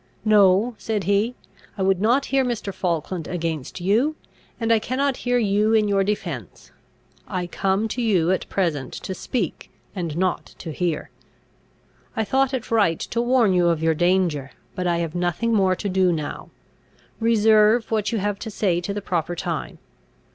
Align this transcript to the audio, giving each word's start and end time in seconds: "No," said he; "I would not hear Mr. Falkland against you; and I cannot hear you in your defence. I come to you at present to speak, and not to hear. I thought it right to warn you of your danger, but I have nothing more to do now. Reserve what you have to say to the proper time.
"No," 0.25 0.73
said 0.79 1.03
he; 1.03 1.35
"I 1.77 1.83
would 1.83 2.01
not 2.01 2.25
hear 2.33 2.43
Mr. 2.43 2.73
Falkland 2.73 3.27
against 3.27 3.79
you; 3.81 4.15
and 4.59 4.73
I 4.73 4.79
cannot 4.79 5.17
hear 5.17 5.37
you 5.37 5.75
in 5.75 5.87
your 5.87 6.03
defence. 6.03 6.71
I 7.27 7.45
come 7.45 7.87
to 7.89 8.01
you 8.01 8.31
at 8.31 8.49
present 8.49 8.93
to 8.93 9.13
speak, 9.13 9.69
and 9.95 10.17
not 10.17 10.55
to 10.57 10.71
hear. 10.71 11.11
I 12.15 12.23
thought 12.23 12.51
it 12.51 12.71
right 12.71 12.99
to 12.99 13.21
warn 13.21 13.53
you 13.53 13.67
of 13.69 13.83
your 13.83 13.93
danger, 13.93 14.49
but 14.73 14.87
I 14.87 14.97
have 14.97 15.13
nothing 15.13 15.53
more 15.53 15.75
to 15.75 15.87
do 15.87 16.11
now. 16.11 16.49
Reserve 17.19 17.91
what 17.91 18.11
you 18.11 18.17
have 18.17 18.39
to 18.39 18.49
say 18.49 18.81
to 18.81 18.95
the 18.95 19.03
proper 19.03 19.35
time. 19.35 19.77